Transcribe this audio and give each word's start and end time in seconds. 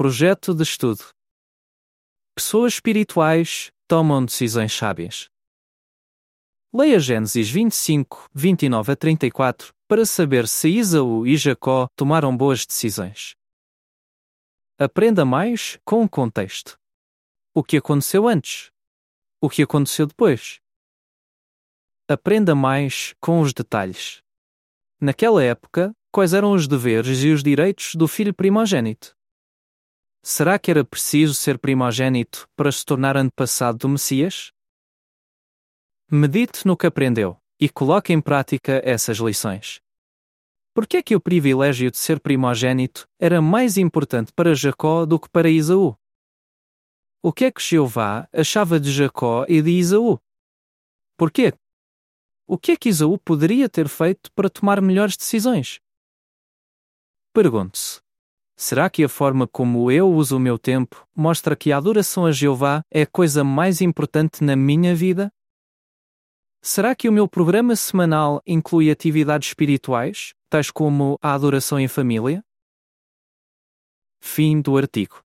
Projeto 0.00 0.54
de 0.54 0.62
estudo. 0.62 1.04
Pessoas 2.34 2.72
espirituais 2.72 3.70
tomam 3.86 4.24
decisões 4.24 4.72
sábias. 4.72 5.28
Leia 6.72 6.98
Gênesis 6.98 7.50
25, 7.50 8.30
29 8.32 8.92
a 8.92 8.96
34 8.96 9.74
para 9.86 10.06
saber 10.06 10.48
se 10.48 10.70
Isaú 10.70 11.26
e 11.26 11.36
Jacó 11.36 11.86
tomaram 11.94 12.34
boas 12.34 12.64
decisões. 12.64 13.34
Aprenda 14.78 15.26
mais 15.26 15.78
com 15.84 16.02
o 16.02 16.08
contexto. 16.08 16.78
O 17.52 17.62
que 17.62 17.76
aconteceu 17.76 18.26
antes? 18.26 18.70
O 19.38 19.50
que 19.50 19.64
aconteceu 19.64 20.06
depois? 20.06 20.60
Aprenda 22.08 22.54
mais 22.54 23.14
com 23.20 23.42
os 23.42 23.52
detalhes. 23.52 24.22
Naquela 24.98 25.44
época, 25.44 25.94
quais 26.10 26.32
eram 26.32 26.52
os 26.52 26.66
deveres 26.66 27.22
e 27.22 27.28
os 27.28 27.42
direitos 27.42 27.94
do 27.94 28.08
filho 28.08 28.32
primogênito? 28.32 29.14
Será 30.22 30.58
que 30.58 30.70
era 30.70 30.84
preciso 30.84 31.32
ser 31.32 31.58
primogênito 31.58 32.46
para 32.54 32.70
se 32.70 32.84
tornar 32.84 33.16
antepassado 33.16 33.78
do 33.78 33.88
Messias? 33.88 34.52
Medite 36.10 36.66
no 36.66 36.76
que 36.76 36.86
aprendeu 36.86 37.38
e 37.58 37.70
coloque 37.70 38.12
em 38.12 38.20
prática 38.20 38.82
essas 38.84 39.16
lições. 39.16 39.80
Por 40.74 40.86
que 40.86 40.98
é 40.98 41.02
que 41.02 41.16
o 41.16 41.20
privilégio 41.20 41.90
de 41.90 41.96
ser 41.96 42.20
primogênito 42.20 43.08
era 43.18 43.40
mais 43.40 43.78
importante 43.78 44.30
para 44.32 44.54
Jacó 44.54 45.06
do 45.06 45.18
que 45.18 45.28
para 45.28 45.48
Isaú? 45.48 45.96
O 47.22 47.32
que 47.32 47.46
é 47.46 47.50
que 47.50 47.62
Jeová 47.62 48.28
achava 48.32 48.78
de 48.78 48.92
Jacó 48.92 49.46
e 49.48 49.62
de 49.62 49.70
Isaú? 49.70 50.18
Por 51.16 51.30
quê? 51.30 51.54
O 52.46 52.58
que 52.58 52.72
é 52.72 52.76
que 52.76 52.88
Isaú 52.88 53.18
poderia 53.18 53.68
ter 53.68 53.88
feito 53.88 54.30
para 54.32 54.50
tomar 54.50 54.80
melhores 54.82 55.16
decisões? 55.16 55.80
Pergunte-se: 57.32 58.00
Será 58.62 58.90
que 58.90 59.02
a 59.02 59.08
forma 59.08 59.48
como 59.48 59.90
eu 59.90 60.06
uso 60.12 60.36
o 60.36 60.38
meu 60.38 60.58
tempo 60.58 61.08
mostra 61.16 61.56
que 61.56 61.72
a 61.72 61.78
adoração 61.78 62.26
a 62.26 62.30
Jeová 62.30 62.84
é 62.90 63.00
a 63.00 63.06
coisa 63.06 63.42
mais 63.42 63.80
importante 63.80 64.44
na 64.44 64.54
minha 64.54 64.94
vida? 64.94 65.32
Será 66.60 66.94
que 66.94 67.08
o 67.08 67.12
meu 67.12 67.26
programa 67.26 67.74
semanal 67.74 68.42
inclui 68.46 68.90
atividades 68.90 69.48
espirituais, 69.48 70.34
tais 70.50 70.70
como 70.70 71.18
a 71.22 71.32
adoração 71.32 71.80
em 71.80 71.88
família? 71.88 72.44
Fim 74.20 74.60
do 74.60 74.76
artigo. 74.76 75.24